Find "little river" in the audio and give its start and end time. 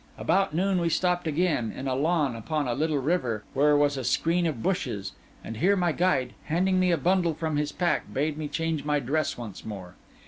2.73-3.43